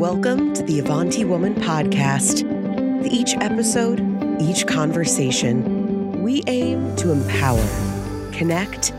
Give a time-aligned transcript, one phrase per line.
[0.00, 2.40] Welcome to the Avanti Woman podcast.
[3.04, 4.00] Each episode,
[4.40, 7.62] each conversation, we aim to empower,
[8.32, 8.92] connect,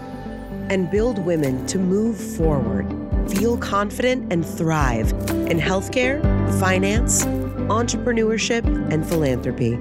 [0.70, 2.86] and build women to move forward,
[3.32, 5.12] feel confident, and thrive
[5.50, 6.22] in healthcare,
[6.60, 8.64] finance, entrepreneurship,
[8.94, 9.78] and philanthropy.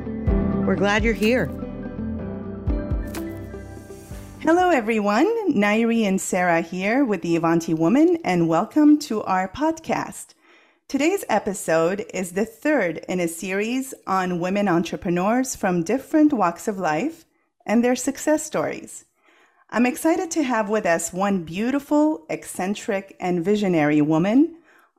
[0.64, 1.48] We're glad you're here.
[4.40, 5.26] Hello, everyone.
[5.52, 10.28] Nairi and Sarah here with the Avanti Woman, and welcome to our podcast.
[10.90, 16.80] Today's episode is the third in a series on women entrepreneurs from different walks of
[16.80, 17.26] life
[17.64, 19.04] and their success stories.
[19.70, 24.56] I'm excited to have with us one beautiful, eccentric, and visionary woman,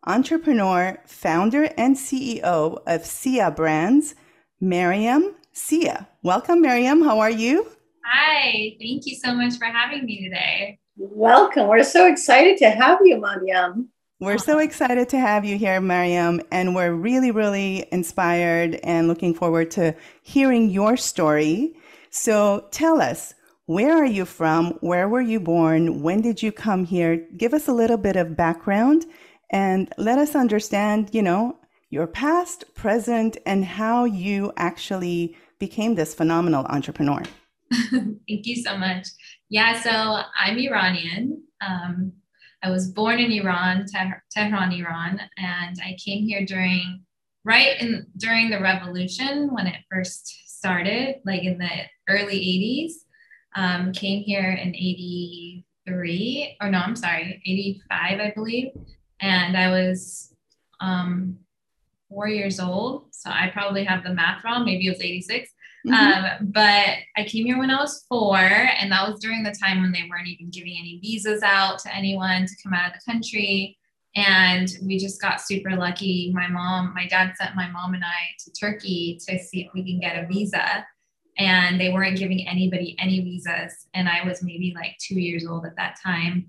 [0.07, 4.15] entrepreneur, founder, and CEO of Sia Brands,
[4.61, 6.07] Maryam Sia.
[6.23, 7.01] Welcome, Maryam.
[7.01, 7.67] How are you?
[8.05, 10.79] Hi, thank you so much for having me today.
[10.95, 11.67] Welcome.
[11.67, 13.89] We're so excited to have you, Maryam.
[14.21, 19.33] We're so excited to have you here, Maryam, and we're really, really inspired and looking
[19.33, 21.75] forward to hearing your story.
[22.11, 23.33] So tell us,
[23.65, 24.73] where are you from?
[24.81, 26.03] Where were you born?
[26.03, 27.27] When did you come here?
[27.35, 29.07] Give us a little bit of background
[29.49, 31.57] and let us understand, you know,
[31.89, 37.23] your past, present, and how you actually became this phenomenal entrepreneur.
[37.89, 39.07] Thank you so much.
[39.49, 41.41] Yeah, so I'm Iranian.
[41.59, 42.13] Um,
[42.63, 43.85] I was born in Iran,
[44.31, 47.03] Tehran, Iran, and I came here during
[47.43, 51.69] right in during the revolution when it first started, like in the
[52.07, 52.91] early 80s.
[53.53, 58.67] Um, came here in 83, or no, I'm sorry, 85, I believe.
[59.19, 60.33] And I was
[60.79, 61.37] um,
[62.07, 63.07] four years old.
[63.11, 64.63] So I probably have the math wrong.
[64.63, 65.49] Maybe it was 86.
[65.85, 65.93] Mm-hmm.
[65.93, 69.81] Um, but I came here when I was four, and that was during the time
[69.81, 73.11] when they weren't even giving any visas out to anyone to come out of the
[73.11, 73.77] country.
[74.15, 76.31] And we just got super lucky.
[76.35, 79.83] My mom, my dad sent my mom and I to Turkey to see if we
[79.83, 80.85] can get a visa.
[81.37, 83.87] And they weren't giving anybody any visas.
[83.93, 86.47] And I was maybe like two years old at that time.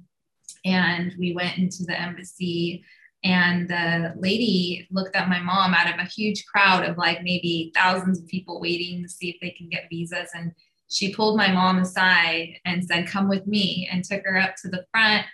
[0.64, 2.84] And we went into the embassy
[3.24, 7.70] and the lady looked at my mom out of a huge crowd of like maybe
[7.74, 10.30] thousands of people waiting to see if they can get visas.
[10.34, 10.52] And
[10.88, 14.68] she pulled my mom aside and said, Come with me, and took her up to
[14.68, 15.24] the front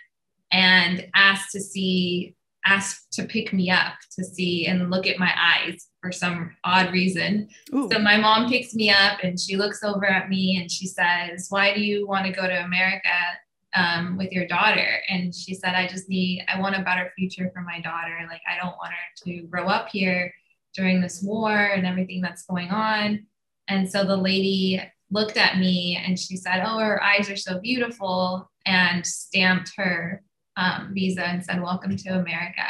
[0.51, 5.33] and asked to see, asked to pick me up to see and look at my
[5.35, 7.49] eyes for some odd reason.
[7.73, 7.89] Ooh.
[7.91, 11.47] So my mom picks me up and she looks over at me and she says,
[11.49, 13.09] Why do you want to go to America?
[13.75, 15.01] Um, with your daughter.
[15.09, 18.17] And she said i just need i want a better future for my daughter.
[18.29, 20.33] Like i don't want her to grow up here
[20.75, 23.25] during this war and everything that's going on.
[23.67, 24.81] And so the lady
[25.11, 30.21] looked at me and she said oh her eyes are so beautiful and stamped her
[30.55, 32.65] um, visa and said welcome to america.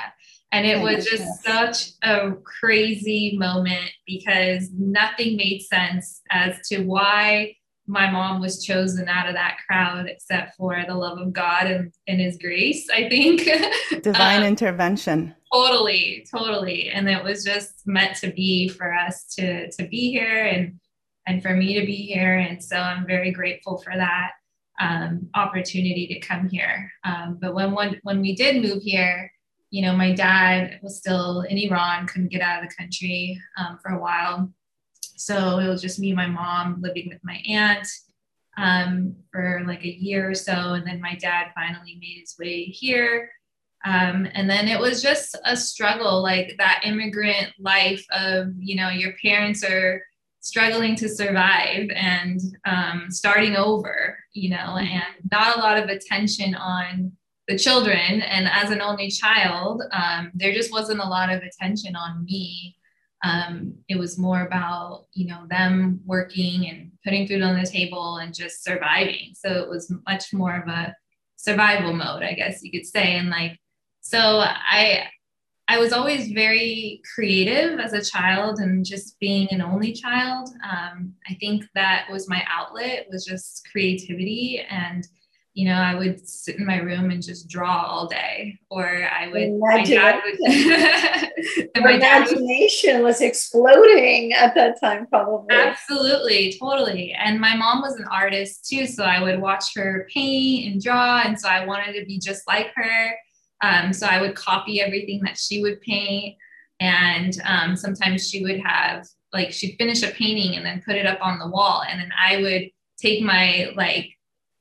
[0.51, 7.55] And it was just such a crazy moment because nothing made sense as to why
[7.89, 11.91] my mom was chosen out of that crowd except for the love of God and,
[12.07, 13.49] and his grace, I think.
[14.03, 15.35] Divine um, intervention.
[15.51, 16.89] Totally, totally.
[16.89, 20.79] And it was just meant to be for us to to be here and
[21.25, 22.37] and for me to be here.
[22.37, 24.33] And so I'm very grateful for that
[24.79, 26.91] um, opportunity to come here.
[27.03, 29.31] Um, but when, when when we did move here,
[29.71, 33.79] you know, my dad was still in Iran, couldn't get out of the country um,
[33.81, 34.53] for a while
[35.19, 37.85] so it was just me and my mom living with my aunt
[38.57, 40.53] um, for like a year or so.
[40.73, 43.29] And then my dad finally made his way here.
[43.85, 48.89] Um, and then it was just a struggle, like that immigrant life of, you know,
[48.89, 50.01] your parents are
[50.39, 54.85] struggling to survive and um, starting over, you know, mm-hmm.
[54.85, 57.11] and not a lot of attention on
[57.49, 58.21] the children.
[58.21, 62.77] And as an only child, um, there just wasn't a lot of attention on me
[63.23, 68.17] um, it was more about you know them working and putting food on the table
[68.17, 69.33] and just surviving.
[69.33, 70.95] So it was much more of a
[71.39, 73.15] survival mode i guess you could say.
[73.15, 73.57] And like
[74.01, 75.07] so i
[75.67, 80.49] i was always very creative as a child and just being an only child.
[80.69, 85.07] Um, i think that was my outlet was just creativity and
[85.59, 89.27] you know, I would sit in my room and just draw all day, or I
[89.27, 89.59] would.
[89.59, 95.53] My dad would my imagination would, was exploding at that time, probably.
[95.53, 97.11] Absolutely, totally.
[97.11, 101.23] And my mom was an artist too, so I would watch her paint and draw,
[101.25, 103.11] and so I wanted to be just like her.
[103.61, 106.37] Um, so I would copy everything that she would paint,
[106.79, 111.05] and um, sometimes she would have like she'd finish a painting and then put it
[111.05, 114.13] up on the wall, and then I would take my like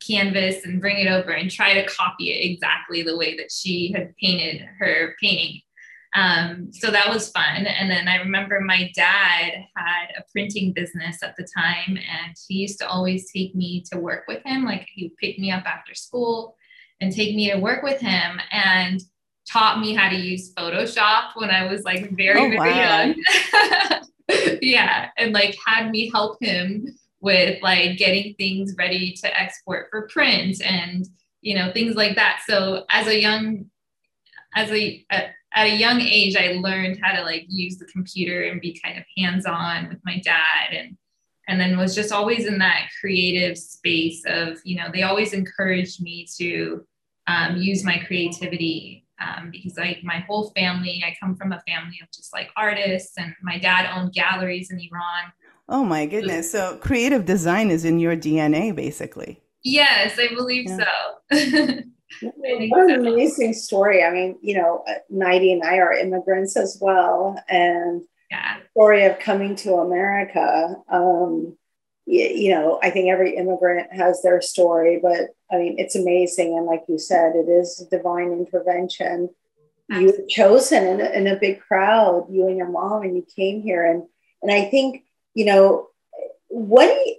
[0.09, 3.93] canvas and bring it over and try to copy it exactly the way that she
[3.93, 5.61] had painted her painting.
[6.15, 7.67] Um, so that was fun.
[7.67, 12.55] And then I remember my dad had a printing business at the time, and he
[12.57, 14.65] used to always take me to work with him.
[14.65, 16.57] Like he would pick me up after school
[17.01, 19.01] and take me to work with him and
[19.51, 23.05] taught me how to use Photoshop when I was like very, oh, very wow.
[23.05, 24.05] young.
[24.63, 25.11] yeah.
[25.17, 30.63] And like had me help him with like getting things ready to export for print
[30.63, 31.07] and
[31.41, 32.43] you know things like that.
[32.47, 33.67] So as a young
[34.55, 38.45] as a at, at a young age i learned how to like use the computer
[38.45, 40.97] and be kind of hands on with my dad and
[41.49, 46.03] and then was just always in that creative space of you know they always encouraged
[46.03, 46.85] me to
[47.27, 51.99] um, use my creativity um, because like my whole family i come from a family
[52.03, 55.33] of just like artists and my dad owned galleries in iran
[55.69, 60.79] oh my goodness so creative design is in your dna basically yes i believe yeah.
[61.31, 61.83] so
[62.21, 64.03] what an amazing story.
[64.03, 67.43] I mean, you know, Nairi and I are immigrants as well.
[67.49, 68.59] And yeah.
[68.71, 70.77] story of coming to America.
[70.91, 71.57] Um,
[72.07, 76.57] you, you, know, I think every immigrant has their story, but I mean, it's amazing.
[76.57, 79.31] And like you said, it is divine intervention.
[79.91, 83.27] You were chosen in a, in a big crowd, you and your mom, and you
[83.35, 83.85] came here.
[83.85, 84.03] And,
[84.43, 85.05] and I think,
[85.39, 85.87] you know,
[86.49, 87.17] what do you,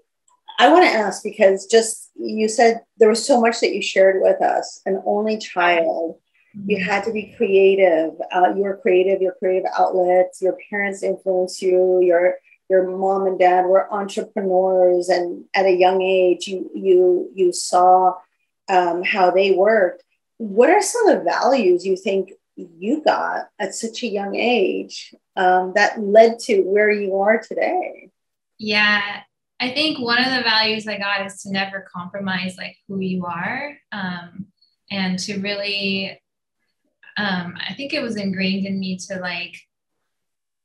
[0.59, 4.17] I want to ask because just you said there was so much that you shared
[4.21, 6.17] with us, an only child.
[6.65, 6.85] You mm-hmm.
[6.85, 8.11] had to be creative.
[8.35, 9.21] Uh, you were creative.
[9.21, 10.41] Your creative outlets.
[10.41, 12.01] Your parents influenced you.
[12.01, 12.35] Your
[12.69, 18.15] your mom and dad were entrepreneurs, and at a young age, you you you saw
[18.67, 20.03] um, how they worked.
[20.39, 22.33] What are some of the values you think
[22.77, 28.09] you got at such a young age um, that led to where you are today?
[28.57, 29.21] Yeah,
[29.59, 33.25] I think one of the values I got is to never compromise like who you
[33.25, 34.47] are um,
[34.89, 36.19] and to really,
[37.17, 39.55] um, I think it was ingrained in me to like,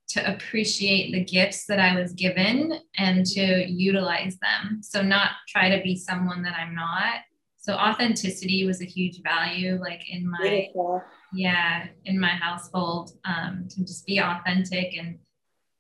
[0.08, 4.80] to appreciate the gifts that I was given and to utilize them.
[4.80, 7.22] So, not try to be someone that I'm not.
[7.56, 11.02] So, authenticity was a huge value, like in my, Beautiful.
[11.34, 15.18] Yeah, in my household, um, to just be authentic and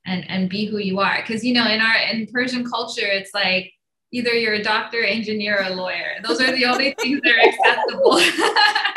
[0.06, 1.22] and and be who you are.
[1.22, 3.72] Because you know in our in persian culture it's like
[4.12, 6.16] either you're a doctor engineer or a lawyer.
[6.22, 8.20] Those are the only things that are acceptable.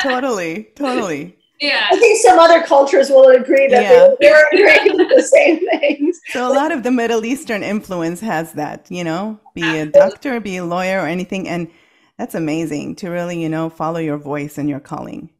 [0.00, 1.36] Totally totally.
[1.60, 1.88] Yeah.
[1.90, 4.14] I think some other cultures will agree that yeah.
[4.20, 6.20] they're, they're the same things.
[6.28, 9.88] So a lot of the middle eastern influence has that you know be Absolutely.
[9.88, 11.48] a doctor be a lawyer or anything.
[11.48, 11.68] And
[12.16, 15.30] that's amazing to really you know follow your voice and your calling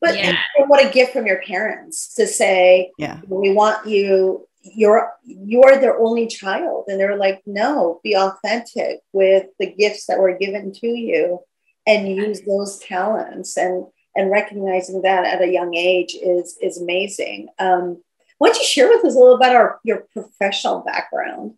[0.00, 0.36] but yeah.
[0.66, 3.20] what a gift from your parents to say yeah.
[3.28, 6.84] We want you you're you're their only child.
[6.88, 11.40] And they're like no be authentic with the gifts that were given to you
[11.86, 13.56] and use those talents.
[13.56, 17.48] And and recognizing that at a young age is is amazing.
[17.58, 18.02] Um,
[18.38, 21.54] why don't you share with us a little about our your professional background?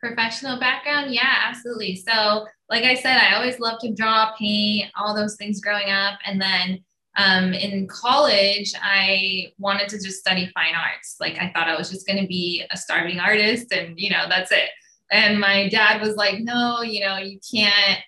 [0.00, 1.12] Professional background?
[1.12, 1.96] Yeah absolutely.
[1.96, 6.18] So like i said i always loved to draw paint all those things growing up.
[6.24, 6.84] And then
[7.16, 11.16] um, in college, I wanted to just study fine arts.
[11.18, 14.26] Like I thought I was just going to be a starving artist, and you know
[14.28, 14.68] that's it.
[15.10, 18.00] And my dad was like, "No, you know, you can't.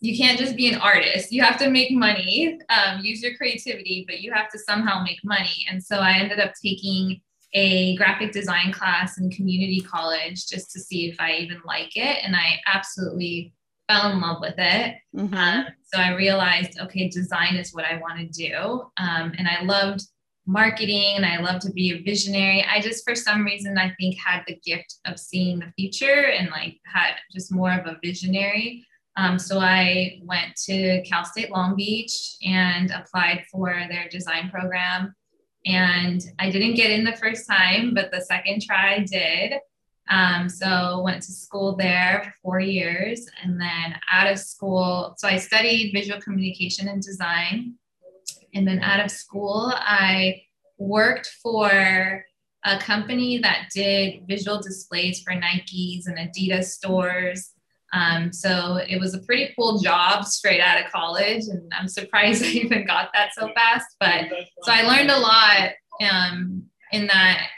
[0.00, 1.32] You can't just be an artist.
[1.32, 2.58] You have to make money.
[2.68, 6.40] Um, use your creativity, but you have to somehow make money." And so I ended
[6.40, 7.20] up taking
[7.52, 12.24] a graphic design class in community college just to see if I even like it,
[12.24, 13.52] and I absolutely
[13.88, 14.96] fell in love with it.
[15.14, 15.34] Mm-hmm.
[15.34, 18.56] Um, so I realized, okay, design is what I want to do.
[18.96, 20.02] Um, and I loved
[20.46, 22.64] marketing and I love to be a visionary.
[22.64, 26.50] I just, for some reason, I think had the gift of seeing the future and
[26.50, 28.86] like had just more of a visionary.
[29.16, 35.14] Um, so I went to Cal State Long Beach and applied for their design program.
[35.64, 39.54] And I didn't get in the first time, but the second try I did.
[40.08, 45.26] Um, so went to school there for four years and then out of school, so
[45.26, 47.74] I studied visual communication and design.
[48.54, 50.42] And then out of school, I
[50.78, 52.24] worked for
[52.64, 57.52] a company that did visual displays for Nikes and Adidas stores.
[57.92, 62.44] Um, so it was a pretty cool job straight out of college, and I'm surprised
[62.44, 63.86] I even got that so fast.
[64.00, 64.24] But
[64.62, 65.70] so I learned a lot
[66.02, 67.48] um, in that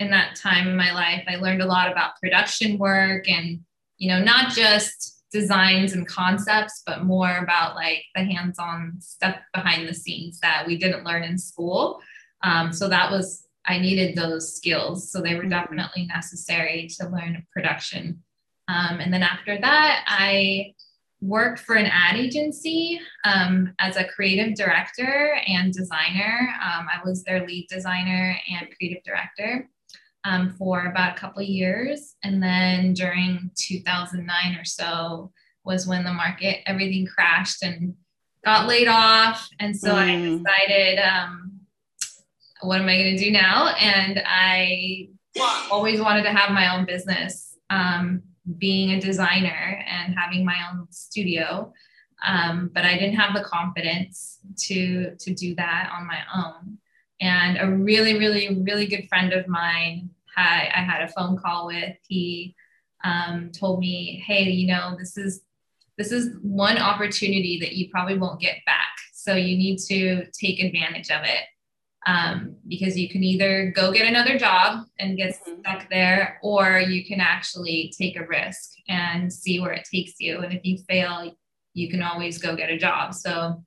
[0.00, 1.24] in that time in my life.
[1.28, 3.60] I learned a lot about production work and,
[3.96, 9.36] you know, not just designs and concepts, but more about like the hands on stuff
[9.52, 12.00] behind the scenes that we didn't learn in school.
[12.42, 15.10] Um, so that was, I needed those skills.
[15.10, 15.50] So they were mm-hmm.
[15.50, 18.22] definitely necessary to learn production.
[18.68, 20.74] Um, and then after that, I
[21.20, 26.54] worked for an ad agency um, as a creative director and designer.
[26.62, 29.68] Um, I was their lead designer and creative director
[30.24, 32.14] um, for about a couple years.
[32.22, 35.32] And then during 2009 or so
[35.64, 37.94] was when the market, everything crashed and
[38.44, 39.48] got laid off.
[39.58, 39.96] And so mm.
[39.96, 41.60] I decided, um,
[42.62, 43.74] what am I going to do now?
[43.80, 45.08] And I
[45.70, 47.56] always wanted to have my own business.
[47.70, 48.22] Um,
[48.56, 51.72] being a designer and having my own studio
[52.24, 56.78] um, but i didn't have the confidence to to do that on my own
[57.20, 61.66] and a really really really good friend of mine had, i had a phone call
[61.66, 62.54] with he
[63.04, 65.42] um, told me hey you know this is
[65.96, 70.62] this is one opportunity that you probably won't get back so you need to take
[70.62, 71.44] advantage of it
[72.08, 75.60] um, because you can either go get another job and get mm-hmm.
[75.60, 80.38] stuck there, or you can actually take a risk and see where it takes you.
[80.38, 81.34] And if you fail,
[81.74, 83.12] you can always go get a job.
[83.14, 83.62] So,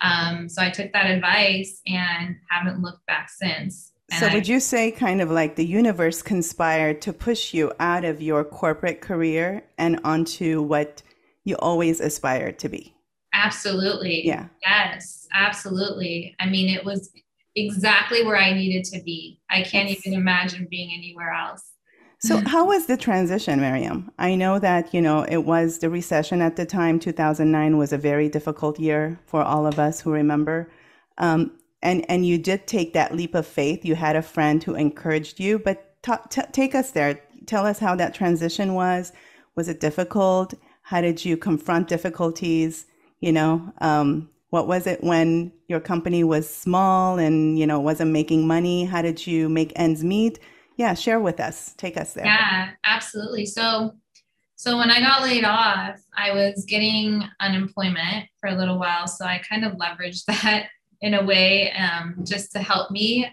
[0.00, 3.92] um, so I took that advice and haven't looked back since.
[4.10, 7.72] And so, would I, you say kind of like the universe conspired to push you
[7.80, 11.02] out of your corporate career and onto what
[11.44, 12.94] you always aspired to be?
[13.32, 14.26] Absolutely.
[14.26, 14.48] Yeah.
[14.62, 16.36] Yes, absolutely.
[16.38, 17.10] I mean, it was
[17.56, 19.40] exactly where I needed to be.
[19.50, 21.73] I can't even imagine being anywhere else.
[22.24, 24.10] So, how was the transition, Miriam?
[24.18, 26.98] I know that, you know, it was the recession at the time.
[26.98, 30.70] 2009 was a very difficult year for all of us who remember.
[31.18, 31.52] Um,
[31.82, 33.84] and, and you did take that leap of faith.
[33.84, 37.20] You had a friend who encouraged you, but t- t- take us there.
[37.44, 39.12] Tell us how that transition was.
[39.54, 40.54] Was it difficult?
[40.80, 42.86] How did you confront difficulties?
[43.20, 48.12] You know, um, what was it when your company was small and you know wasn't
[48.12, 50.38] making money how did you make ends meet
[50.76, 51.74] yeah share with us.
[51.76, 52.26] Take us there.
[52.26, 53.46] Yeah absolutely.
[53.46, 53.94] So
[54.56, 59.06] so when i got laid off i was getting unemployment for a little while.
[59.06, 60.68] So i kind of leveraged that
[61.04, 63.28] in a way um, just to help me.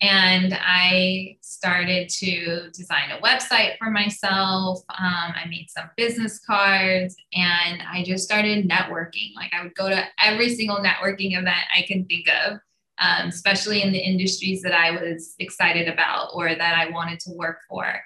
[0.00, 4.80] And I started to design a website for myself.
[4.88, 9.32] Um, I made some business cards and I just started networking.
[9.36, 12.58] Like I would go to every single networking event I can think of,
[13.02, 17.32] um, especially in the industries that I was excited about or that I wanted to
[17.32, 18.00] work for.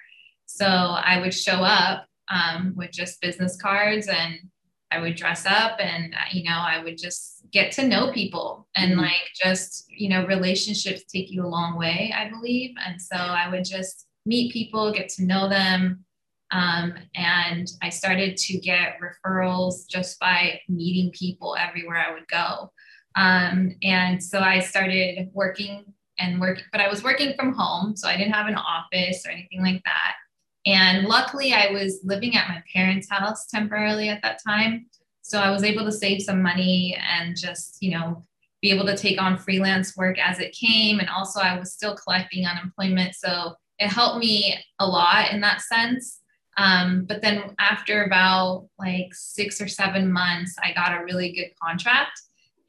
[0.45, 4.39] So I would show up um, with just business cards and
[4.89, 8.67] I would dress up and, uh, you know, I would just get to know people
[8.75, 9.01] and mm-hmm.
[9.01, 12.75] like just, you know, relationships take you a long way, I believe.
[12.85, 16.05] And so I would just meet people, get to know them.
[16.51, 22.71] Um, and I started to get referrals just by meeting people everywhere I would go.
[23.17, 25.83] Um, and so I started working
[26.19, 27.95] and working, but I was working from home.
[27.95, 30.13] So I didn't have an office or anything like that.
[30.65, 34.87] And luckily, I was living at my parents' house temporarily at that time.
[35.21, 38.23] So I was able to save some money and just, you know,
[38.61, 40.99] be able to take on freelance work as it came.
[40.99, 43.15] And also, I was still collecting unemployment.
[43.15, 46.19] So it helped me a lot in that sense.
[46.57, 51.51] Um, but then after about like six or seven months, I got a really good
[51.61, 52.19] contract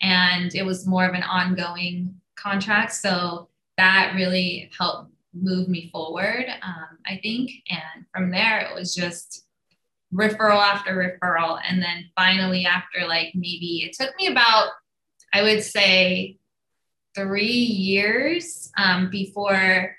[0.01, 2.93] and it was more of an ongoing contract.
[2.93, 7.51] So that really helped move me forward, um, I think.
[7.69, 9.45] And from there, it was just
[10.13, 11.61] referral after referral.
[11.69, 14.71] And then finally, after like maybe it took me about,
[15.33, 16.39] I would say,
[17.15, 19.97] three years um, before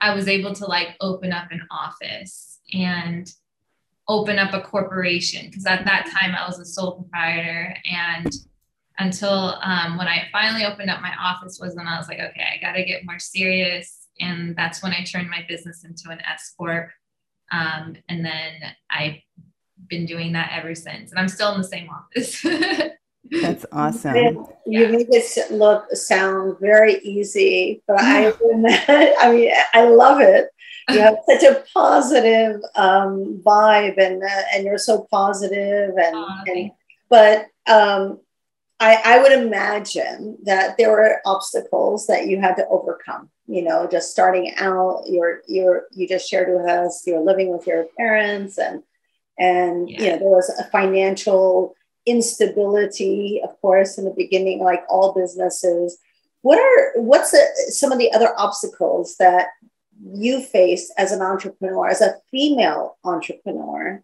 [0.00, 3.30] I was able to like open up an office and
[4.08, 5.46] open up a corporation.
[5.46, 7.76] Because at that time, I was a sole proprietor.
[7.90, 8.32] And
[9.00, 12.44] until um, when I finally opened up my office was when I was like, okay,
[12.54, 16.20] I got to get more serious and that's when I turned my business into an
[16.20, 16.90] S corp.
[17.50, 18.52] Um, and then
[18.90, 19.16] I've
[19.88, 22.42] been doing that ever since, and I'm still in the same office.
[23.42, 24.16] That's awesome.
[24.66, 24.88] You yeah.
[24.88, 28.28] make it look sound very easy, but I,
[29.20, 30.48] I mean, I love it.
[30.88, 36.40] You have such a positive um, vibe, and uh, and you're so positive, and, oh,
[36.46, 36.70] and
[37.08, 38.20] but um,
[38.80, 43.86] I, I would imagine that there were obstacles that you had to overcome you know
[43.90, 48.58] just starting out you're you're you just shared with us you're living with your parents
[48.58, 48.82] and
[49.38, 49.98] and yeah.
[49.98, 51.74] you know there was a financial
[52.06, 55.98] instability of course in the beginning like all businesses
[56.42, 59.48] what are what's the, some of the other obstacles that
[60.02, 64.02] you faced as an entrepreneur as a female entrepreneur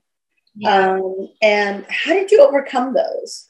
[0.57, 0.97] yeah.
[0.97, 3.49] um, and how did you overcome those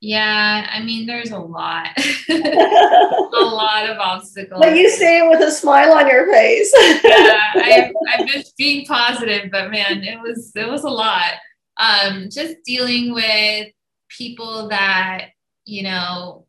[0.00, 1.88] yeah, I mean, there's a lot,
[2.28, 2.34] a
[3.32, 4.60] lot of obstacles.
[4.60, 6.72] But you say it with a smile on your face.
[6.76, 11.32] yeah, I, I'm just being positive, but man, it was it was a lot.
[11.78, 13.68] um, just dealing with
[14.08, 15.28] people that,
[15.64, 16.46] you know,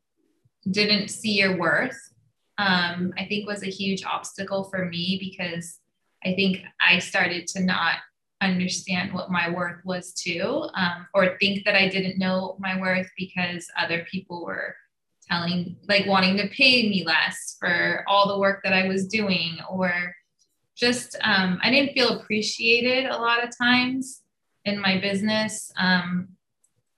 [0.70, 1.98] didn't see your worth,
[2.58, 5.80] um, I think was a huge obstacle for me because
[6.25, 7.96] I think I started to not
[8.41, 13.10] understand what my worth was too, um, or think that I didn't know my worth
[13.17, 14.75] because other people were
[15.29, 19.58] telling, like, wanting to pay me less for all the work that I was doing,
[19.70, 19.91] or
[20.75, 24.22] just um, I didn't feel appreciated a lot of times
[24.65, 26.29] in my business um,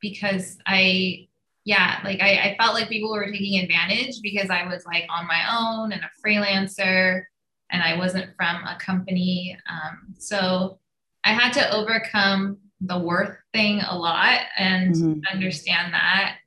[0.02, 1.28] because I,
[1.64, 5.28] yeah, like I, I felt like people were taking advantage because I was like on
[5.28, 7.24] my own and a freelancer
[7.72, 9.58] and I wasn't from a company.
[9.70, 10.79] Um, so
[11.24, 15.20] I had to overcome the worth thing a lot and mm-hmm.
[15.32, 16.38] understand that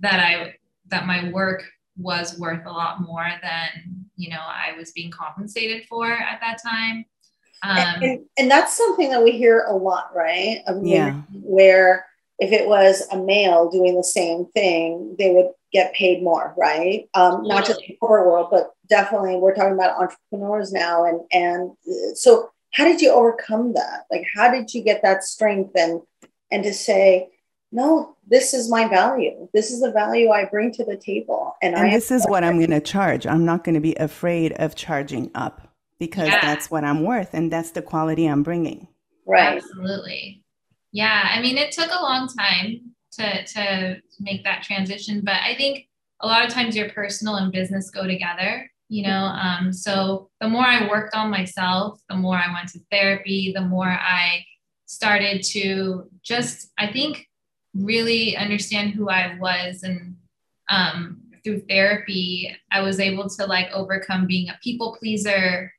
[0.00, 0.54] that I
[0.88, 1.64] that my work
[1.96, 6.58] was worth a lot more than you know I was being compensated for at that
[6.62, 7.04] time.
[7.62, 10.62] Um, and, and, and, that's something that we hear a lot, right?
[10.82, 11.22] yeah.
[11.32, 12.06] Where
[12.38, 17.08] if it was a male doing the same thing, they would get paid more, right?
[17.14, 21.04] Um, not just the corporate world, but definitely we're talking about entrepreneurs now.
[21.04, 24.06] And and so, how did you overcome that?
[24.10, 26.02] Like, how did you get that strength and
[26.50, 27.28] and to say,
[27.70, 29.48] no, this is my value.
[29.52, 32.58] This is the value I bring to the table, and, and this is what I'm
[32.58, 33.26] going to charge.
[33.26, 36.40] I'm not going to be afraid of charging up because yeah.
[36.40, 38.88] that's what I'm worth, and that's the quality I'm bringing.
[39.26, 39.56] Right.
[39.56, 40.42] Absolutely.
[40.92, 41.28] Yeah.
[41.34, 45.88] I mean, it took a long time to to make that transition, but I think
[46.20, 50.48] a lot of times your personal and business go together you know um, so the
[50.48, 54.44] more i worked on myself the more i went to therapy the more i
[54.86, 57.28] started to just i think
[57.74, 59.82] really understand who i was.
[59.82, 60.16] And
[60.70, 65.72] um, through therapy i was able to like overcome being a people pleaser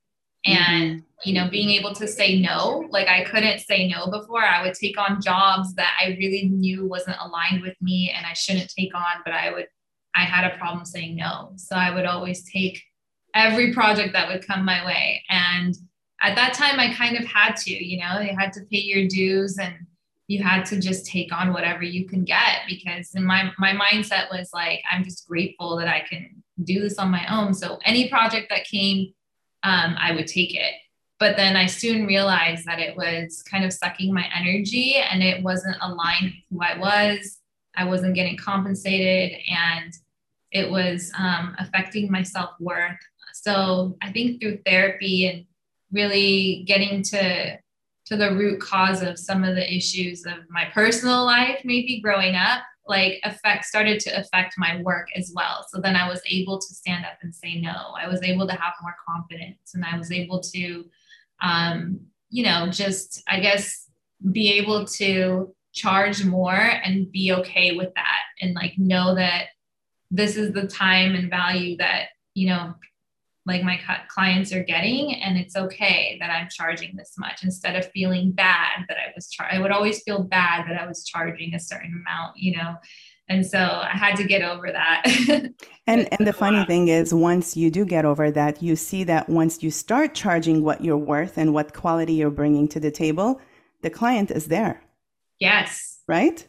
[0.45, 1.29] and mm-hmm.
[1.29, 2.87] you know being able to say no.
[2.89, 4.43] Like i couldn't say no before.
[4.43, 8.33] I would take on jobs that i really knew wasn't aligned with me and i
[8.33, 9.67] shouldn't take on but i would
[10.15, 11.51] i had a problem saying no.
[11.57, 12.81] So i would always take
[13.33, 15.23] every project that would come my way.
[15.29, 15.75] And
[16.21, 19.07] at that time, I kind of had to, you know, you had to pay your
[19.07, 19.73] dues and
[20.27, 24.29] you had to just take on whatever you can get because in my my mindset
[24.29, 27.53] was like I'm just grateful that I can do this on my own.
[27.53, 29.13] So any project that came,
[29.63, 30.73] um, I would take it.
[31.19, 35.43] But then I soon realized that it was kind of sucking my energy and it
[35.43, 37.39] wasn't aligned with who I was.
[37.75, 39.93] I wasn't getting compensated and
[40.51, 42.99] it was um, affecting my self worth.
[43.43, 45.45] So I think through therapy and
[45.91, 47.57] really getting to
[48.05, 52.35] to the root cause of some of the issues of my personal life, maybe growing
[52.35, 55.63] up, like affect started to affect my work as well.
[55.69, 57.93] So then I was able to stand up and say no.
[57.95, 60.85] I was able to have more confidence, and I was able to,
[61.41, 61.99] um,
[62.29, 63.87] you know, just I guess
[64.31, 69.49] be able to charge more and be okay with that, and like know that
[70.09, 72.73] this is the time and value that you know
[73.49, 77.43] like my clients are getting and it's okay that i'm charging this much.
[77.43, 80.85] Instead of feeling bad that i was char- i would always feel bad that i
[80.87, 82.75] was charging a certain amount you know?
[83.27, 85.03] And so i had to get over that.
[85.87, 89.27] And and the funny thing is once you do get over that you see that
[89.27, 93.41] once you start charging what you're worth and what quality you're bringing to the table
[93.81, 94.83] the client is there.
[95.39, 96.01] Yes.
[96.07, 96.45] Right?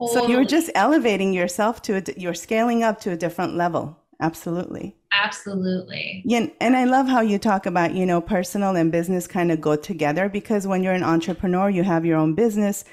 [0.00, 0.14] Totally.
[0.14, 3.96] so you're just elevating yourself to a, you're scaling up to a different level.
[4.20, 6.22] Absolutely Absolutely.
[6.24, 9.60] Yeah, and I love how you talk about, you know, personal and business kind of
[9.60, 12.84] go together because when you're an entrepreneur, you have your own business.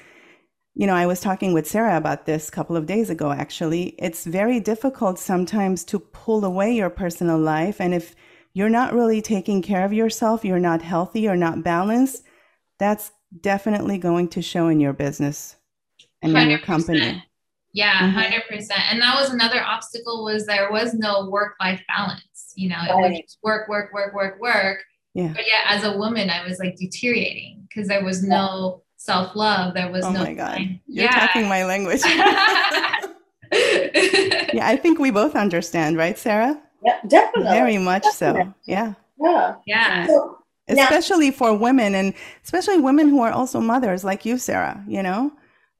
[0.74, 3.94] You know, I was talking with Sarah about this a couple of days ago, actually.
[3.98, 7.80] It's very difficult sometimes to pull away your personal life.
[7.80, 8.14] And if
[8.52, 12.24] you're not really taking care of yourself, you're not healthy or not balanced,
[12.78, 15.56] that's definitely going to show in your business
[16.22, 17.22] and in your company.
[17.72, 18.54] Yeah, mm-hmm.
[18.54, 18.70] 100%.
[18.90, 22.52] And that was another obstacle was there was no work-life balance.
[22.56, 23.10] You know, it right.
[23.12, 24.78] was work, work, work, work, work.
[25.14, 25.32] Yeah.
[25.34, 29.74] But yeah, as a woman, I was like deteriorating because there was no self-love.
[29.74, 30.20] There was oh no.
[30.20, 30.56] Oh my God.
[30.56, 30.80] Time.
[30.86, 31.26] You're yeah.
[31.26, 32.00] talking my language.
[32.04, 33.08] yeah,
[34.62, 36.60] I think we both understand, right, Sarah?
[36.84, 37.50] Yeah, definitely.
[37.50, 38.52] Very much definitely.
[38.52, 38.54] so.
[38.64, 38.94] Yeah.
[39.20, 39.54] Yeah.
[39.66, 40.06] Yeah.
[40.06, 45.02] So, especially for women and especially women who are also mothers like you, Sarah, you
[45.02, 45.32] know?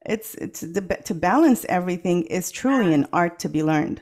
[0.05, 4.01] It's it's the, to balance everything is truly an art to be learned.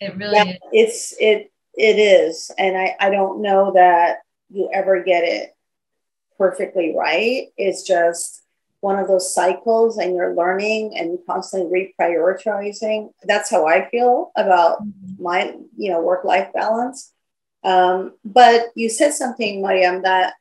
[0.00, 0.58] It really yeah, is.
[0.72, 2.50] it's it it is.
[2.58, 4.18] And i i don't know that
[4.50, 5.54] you ever get it
[6.38, 7.48] perfectly right.
[7.56, 8.42] It's just
[8.80, 13.10] one of those cycles and you're learning and constantly reprioritizing.
[13.24, 15.22] That's how i feel about mm-hmm.
[15.22, 17.12] my you know work life balance.
[17.62, 20.34] Um, but you said something Maryam that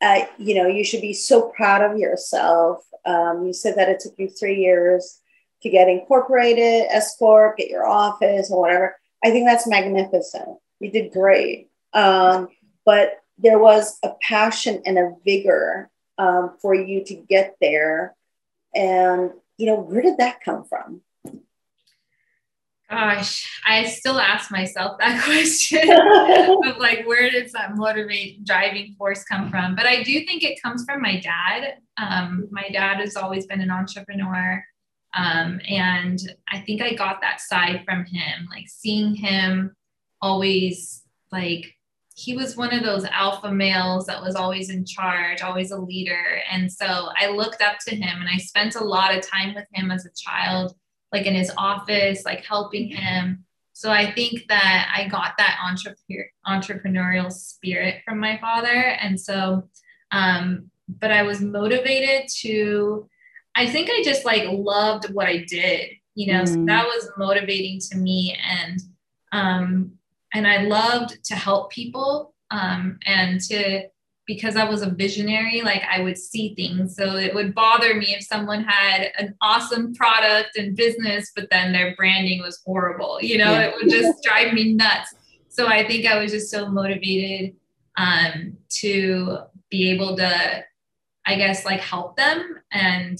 [0.00, 4.00] uh, you know you should be so proud of yourself Um, you said that it
[4.00, 5.20] took you three years
[5.62, 8.96] to get incorporated, S corp, get your office or whatever.
[9.24, 10.58] I think that's magnificent.
[10.80, 12.48] You did great, um,
[12.84, 18.14] but there was a passion and a vigor um, for you to get there.
[18.74, 21.00] And you know, where did that come from?
[22.88, 25.90] Gosh, I still ask myself that question
[26.70, 29.74] of like, where does that motivate driving force come from?
[29.74, 31.78] But I do think it comes from my dad.
[31.96, 34.64] Um, my dad has always been an entrepreneur.
[35.14, 36.20] Um, and
[36.52, 39.74] I think I got that side from him, like seeing him
[40.20, 41.72] always like
[42.14, 46.40] he was one of those alpha males that was always in charge, always a leader.
[46.50, 49.66] And so I looked up to him and I spent a lot of time with
[49.74, 50.74] him as a child,
[51.12, 53.44] like in his office, like helping him.
[53.72, 58.68] So I think that I got that entrepreneur, entrepreneurial spirit from my father.
[58.70, 59.68] And so,
[60.12, 63.08] um, but I was motivated to,
[63.54, 66.48] I think I just like loved what I did, you know, mm.
[66.48, 68.38] so that was motivating to me.
[68.42, 68.80] And,
[69.32, 69.92] um,
[70.32, 73.88] and I loved to help people um, and to
[74.26, 76.96] because I was a visionary, like I would see things.
[76.96, 81.72] So it would bother me if someone had an awesome product and business, but then
[81.72, 83.18] their branding was horrible.
[83.22, 83.62] You know, yeah.
[83.62, 85.14] it would just drive me nuts.
[85.48, 87.54] So I think I was just so motivated
[87.96, 89.38] um, to
[89.70, 90.64] be able to,
[91.24, 93.18] I guess, like help them and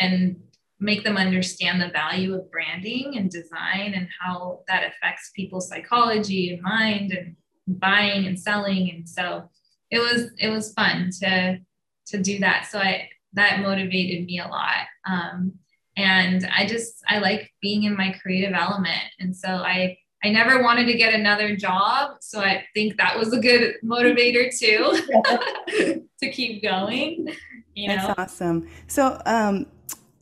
[0.00, 0.36] and
[0.78, 6.52] make them understand the value of branding and design and how that affects people's psychology
[6.52, 7.34] and mind and
[7.66, 9.48] buying and selling and so
[9.90, 11.58] it was it was fun to
[12.06, 15.52] to do that so i that motivated me a lot um,
[15.96, 20.62] and i just i like being in my creative element and so i i never
[20.62, 26.30] wanted to get another job so i think that was a good motivator too to
[26.30, 27.28] keep going
[27.74, 27.96] you know?
[27.96, 29.66] that's awesome so um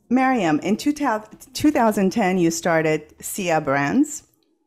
[0.09, 4.23] Maryam, in 2000, 2010, you started Sia Brands,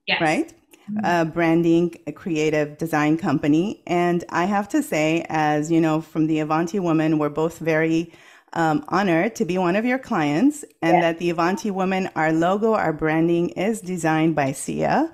[0.07, 0.21] yes.
[0.21, 0.53] right?
[0.91, 1.05] Mm-hmm.
[1.05, 3.83] A branding, a creative design company.
[3.87, 8.13] And I have to say, as you know, from the Avanti Woman, we're both very
[8.55, 12.73] um, honored to be one of your clients, and that the Avanti Woman, our logo,
[12.73, 15.13] our branding is designed by Sia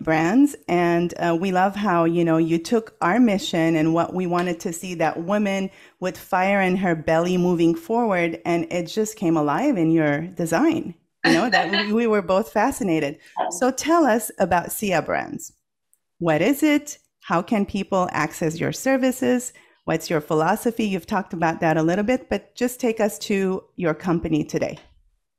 [0.00, 4.26] brands and uh, we love how you know you took our mission and what we
[4.26, 9.16] wanted to see that woman with fire in her belly moving forward and it just
[9.16, 10.94] came alive in your design
[11.26, 13.18] you know that we, we were both fascinated.
[13.50, 15.52] So tell us about sia brands.
[16.18, 16.98] What is it?
[17.22, 19.52] How can people access your services?
[19.84, 20.84] What's your philosophy?
[20.84, 24.78] You've talked about that a little bit but just take us to your company today.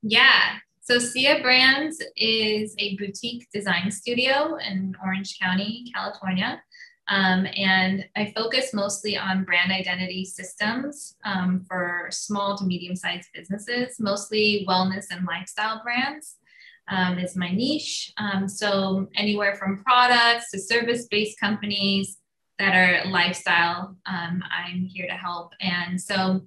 [0.01, 0.57] Yeah.
[0.81, 6.61] So Sia Brands is a boutique design studio in Orange County, California.
[7.09, 13.29] Um, and I focus mostly on brand identity systems um, for small to medium sized
[13.33, 16.35] businesses, mostly wellness and lifestyle brands
[16.89, 18.11] um, is my niche.
[18.17, 22.17] Um, so anywhere from products to service based companies
[22.59, 25.53] that are lifestyle, um, I'm here to help.
[25.61, 26.41] And so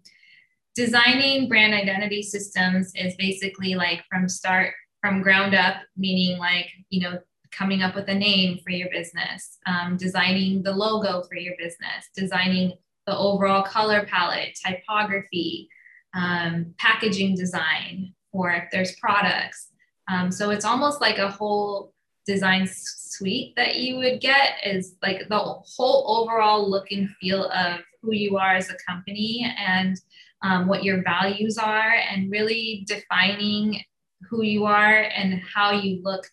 [0.74, 7.00] designing brand identity systems is basically like from start from ground up meaning like you
[7.00, 7.18] know
[7.56, 12.08] coming up with a name for your business um, designing the logo for your business
[12.14, 12.72] designing
[13.06, 15.68] the overall color palette typography
[16.14, 19.68] um, packaging design or if there's products.
[20.08, 21.92] Um, so it's almost like a whole
[22.26, 27.80] design suite that you would get is like the whole overall look and feel of
[28.02, 30.00] who you are as a company and
[30.42, 33.82] um, what your values are, and really defining
[34.30, 36.26] who you are and how you look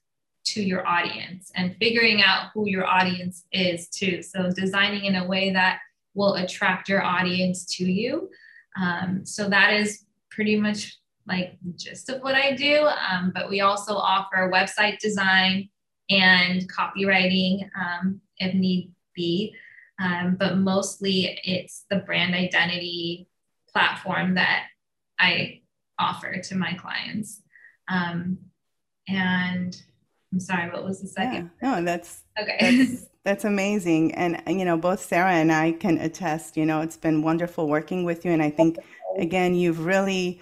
[0.53, 4.21] to your audience and figuring out who your audience is too.
[4.21, 5.79] So, designing in a way that
[6.13, 8.29] will attract your audience to you.
[8.79, 12.87] Um, so, that is pretty much like the gist of what I do.
[12.87, 15.69] Um, but we also offer website design
[16.09, 19.53] and copywriting um, if need be.
[19.99, 23.27] Um, but mostly it's the brand identity
[23.71, 24.67] platform that
[25.19, 25.61] I
[25.99, 27.41] offer to my clients.
[27.89, 28.37] Um,
[29.07, 29.81] and
[30.37, 31.49] I'm sorry, what was the second?
[31.63, 31.79] Yeah.
[31.79, 32.57] No, that's okay.
[32.59, 34.13] That's, that's amazing.
[34.13, 38.03] And, you know, both Sarah and I can attest, you know, it's been wonderful working
[38.03, 38.31] with you.
[38.31, 38.77] And I think,
[39.17, 40.39] again, you've really,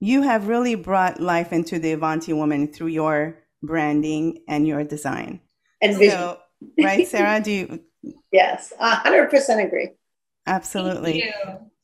[0.00, 5.40] you have really brought life into the Avanti woman through your branding and your design.
[5.82, 6.12] And vision.
[6.12, 6.38] So,
[6.82, 7.40] right, Sarah?
[7.40, 7.80] Do you?
[8.30, 9.90] Yes, 100% agree.
[10.46, 11.24] Absolutely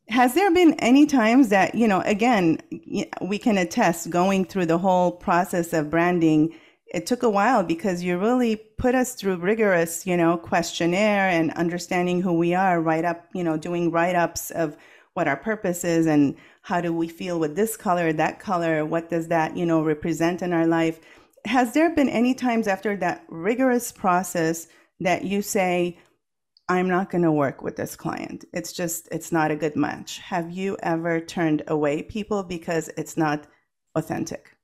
[0.08, 2.58] has there been any times that you know again
[3.22, 6.54] we can attest going through the whole process of branding
[6.92, 11.50] it took a while because you really put us through rigorous you know questionnaire and
[11.52, 14.76] understanding who we are write up you know doing write-ups of
[15.14, 19.10] what our purpose is and how do we feel with this color, that color, what
[19.10, 21.00] does that, you know, represent in our life.
[21.44, 24.68] Has there been any times after that rigorous process
[25.00, 25.98] that you say,
[26.68, 28.44] I'm not going to work with this client.
[28.52, 30.18] It's just, it's not a good match.
[30.18, 33.46] Have you ever turned away people because it's not
[33.96, 34.56] authentic?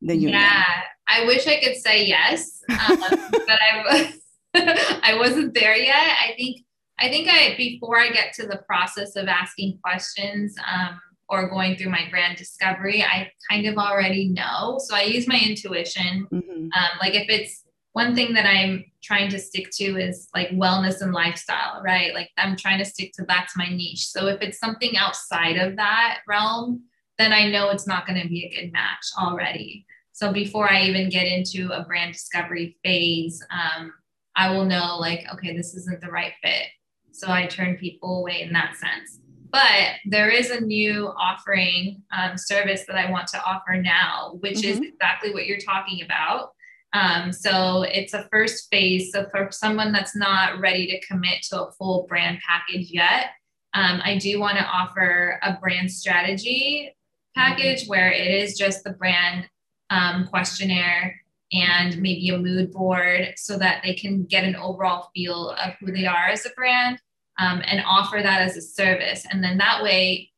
[0.00, 0.40] The union?
[0.40, 0.64] Yeah,
[1.12, 2.98] I wish I could say yes, um,
[3.30, 4.14] but I,
[5.02, 5.94] I wasn't there yet.
[5.96, 6.64] I think,
[6.98, 11.00] I think I, before I get to the process of asking questions, um,
[11.32, 14.78] or going through my brand discovery, I kind of already know.
[14.78, 16.26] So I use my intuition.
[16.30, 16.64] Mm-hmm.
[16.64, 21.00] Um, like if it's one thing that I'm trying to stick to is like wellness
[21.00, 22.14] and lifestyle, right?
[22.14, 24.08] Like I'm trying to stick to that's my niche.
[24.08, 26.82] So if it's something outside of that realm,
[27.16, 29.86] then I know it's not going to be a good match already.
[30.12, 33.92] So before I even get into a brand discovery phase, um,
[34.36, 36.66] I will know like, okay, this isn't the right fit.
[37.12, 39.20] So I turn people away in that sense.
[39.50, 44.58] But there is a new offering um, service that I want to offer now, which
[44.58, 44.82] mm-hmm.
[44.82, 46.52] is exactly what you're talking about.
[46.94, 49.12] Um, so it's a first phase.
[49.12, 53.30] So for someone that's not ready to commit to a full brand package yet,
[53.74, 56.94] um, I do want to offer a brand strategy
[57.34, 59.48] package where it is just the brand
[59.92, 61.20] um, questionnaire
[61.52, 65.92] and maybe a mood board so that they can get an overall feel of who
[65.92, 66.98] they are as a brand
[67.38, 69.26] um, and offer that as a service.
[69.30, 70.30] And then that way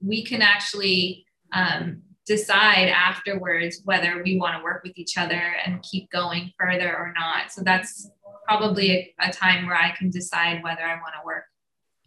[0.00, 5.82] we can actually um, decide afterwards whether we want to work with each other and
[5.82, 7.52] keep going further or not.
[7.52, 8.10] So that's
[8.48, 11.44] probably a, a time where I can decide whether I want to work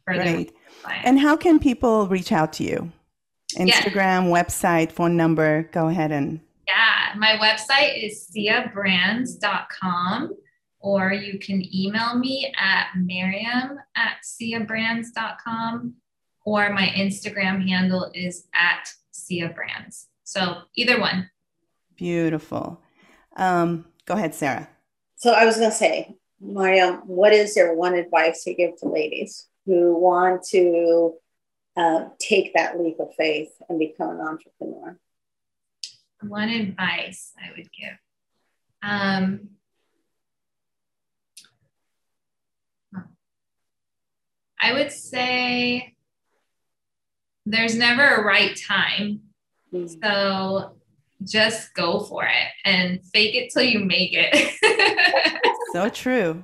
[0.07, 0.23] further.
[0.23, 1.01] Right.
[1.03, 2.91] And how can people reach out to you?
[3.53, 4.43] Instagram, yeah.
[4.43, 5.69] website, phone number.
[5.71, 6.39] Go ahead and.
[6.69, 10.35] Yeah, my website is siabrands.com
[10.79, 15.95] or you can email me at maryam at siabrands.com
[16.45, 20.05] or my Instagram handle is at siabrands.
[20.23, 21.31] So either one.
[21.95, 22.83] Beautiful.
[23.35, 24.69] Um, go ahead, Sarah.
[25.15, 28.87] So I was going to say, Maryam, what is your one advice you give to
[28.87, 31.15] ladies who want to
[31.75, 34.99] uh, take that leap of faith and become an entrepreneur?
[36.21, 37.97] One advice I would give.
[38.83, 39.49] Um,
[44.61, 45.95] I would say
[47.45, 49.21] there's never a right time
[49.73, 50.01] Mm.
[50.01, 50.75] So
[51.23, 55.51] just go for it and fake it till you make it.
[55.73, 56.43] so true.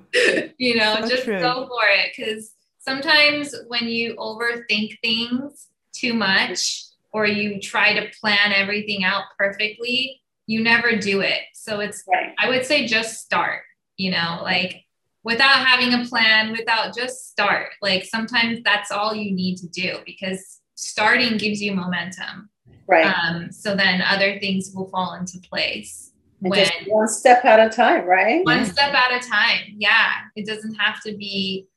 [0.57, 1.39] You know, so just true.
[1.39, 6.83] go for it because sometimes when you overthink things too much
[7.15, 11.39] or you try to plan everything out perfectly, you never do it.
[11.53, 12.33] So it's, right.
[12.37, 13.61] I would say, just start,
[13.95, 14.83] you know, like
[15.23, 17.69] without having a plan, without just start.
[17.81, 22.49] Like sometimes that's all you need to do because starting gives you momentum.
[22.85, 23.05] Right.
[23.05, 26.11] Um, so then other things will fall into place.
[26.39, 28.43] when, one step at a time, right?
[28.43, 29.75] One step at a time.
[29.77, 30.11] Yeah.
[30.35, 31.69] It doesn't have to be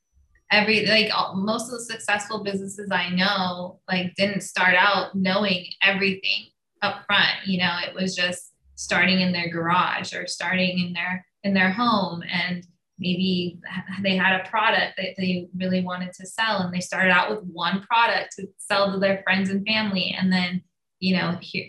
[0.51, 6.47] every like most of the successful businesses I know like didn't start out knowing everything
[6.83, 7.47] up front.
[7.47, 11.71] You know, it was just starting in their garage or starting in their in their
[11.71, 12.67] home and
[12.99, 13.61] maybe
[14.03, 17.45] they had a product that they really wanted to sell and they started out with
[17.53, 20.63] one product to sell to their friends and family and then
[21.01, 21.67] you know, here,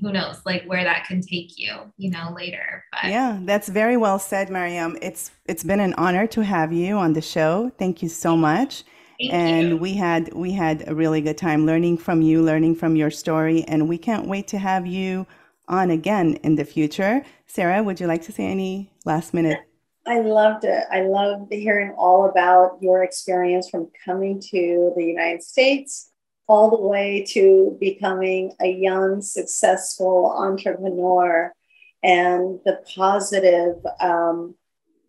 [0.00, 3.96] who knows like where that can take you you know later but yeah that's very
[3.96, 4.96] well said Maryam.
[5.02, 7.70] It's it's been an honor to have you on the show.
[7.78, 8.84] Thank you so much.
[9.18, 9.76] Thank and you.
[9.76, 13.64] we had we had a really good time learning from you learning from your story
[13.64, 15.26] and we can't wait to have you
[15.68, 17.24] on again in the future.
[17.46, 19.58] Sarah would you like to say any last minute?
[20.06, 20.84] I loved it.
[20.90, 26.11] I loved hearing all about your experience from coming to the United States
[26.46, 31.52] all the way to becoming a young, successful entrepreneur
[32.02, 34.54] and the positive, um,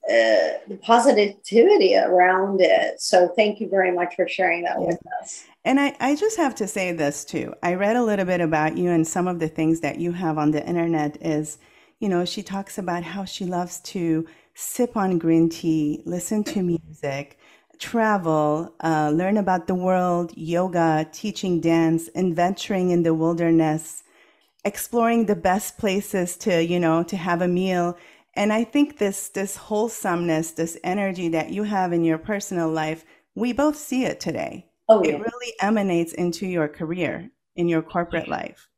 [0.08, 3.02] uh, the positivity around it.
[3.02, 4.88] So thank you very much for sharing that yeah.
[4.88, 5.46] with us.
[5.66, 7.54] And I, I just have to say this too.
[7.64, 10.38] I read a little bit about you and some of the things that you have
[10.38, 11.58] on the internet is,
[12.00, 16.62] you know, she talks about how she loves to sip on green tea, listen to
[16.62, 17.40] music,
[17.80, 24.04] travel, uh, learn about the world, yoga, teaching dance, adventuring in the wilderness,
[24.66, 27.98] exploring the best places to, you know, to have a meal.
[28.36, 33.06] And I think this this wholesomeness, this energy that you have in your personal life,
[33.36, 34.68] we both see it today.
[34.90, 35.14] Oh, yeah.
[35.14, 38.70] It really emanates into your career, in your corporate life.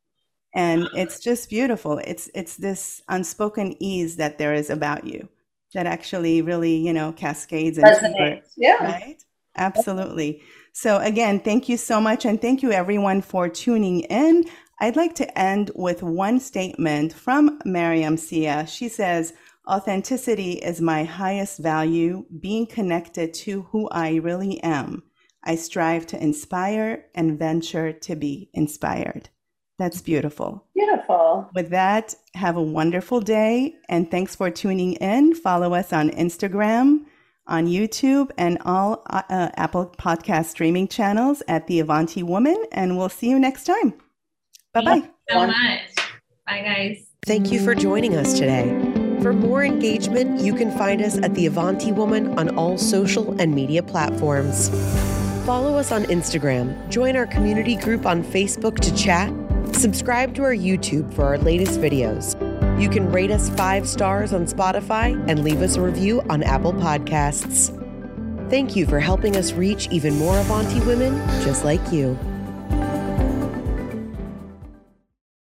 [0.53, 1.99] And it's just beautiful.
[1.99, 5.29] It's it's this unspoken ease that there is about you
[5.76, 8.84] that actually really, you know, cascades into yeah.
[8.84, 9.24] Right?
[9.56, 10.42] Absolutely.
[10.74, 12.26] So, again, thank you so much.
[12.26, 14.46] And thank you, everyone, for tuning in.
[14.82, 18.66] I'd like to end with one statement from Maryam Sia.
[18.68, 19.34] She says,
[19.70, 25.04] Authenticity is my highest value, being connected to who I really am.
[25.44, 29.30] I strive to inspire and venture to be inspired.
[29.78, 30.64] That's beautiful.
[30.74, 31.50] Beautiful.
[31.54, 33.76] With that, have a wonderful day.
[33.90, 35.36] And thanks for tuning in.
[35.36, 37.06] Follow us on Instagram,
[37.48, 42.58] on YouTube, and all uh, uh Apple Podcast streaming channels at The Avanti Woman.
[42.72, 43.94] And we'll see you next time.
[44.74, 45.10] Bye bye.
[45.30, 45.96] so much.
[46.46, 47.08] Bye, guys.
[47.26, 48.70] Thank you for joining us today.
[49.22, 53.56] For more engagement, you can find us at The Avanti Woman on all social and
[53.56, 54.70] media platforms.
[55.46, 59.32] Follow us on Instagram, join our community group on Facebook to chat,
[59.76, 62.36] subscribe to our YouTube for our latest videos.
[62.82, 66.74] You can rate us five stars on Spotify and leave us a review on Apple
[66.74, 67.72] Podcasts.
[68.50, 72.18] Thank you for helping us reach even more Avanti women just like you.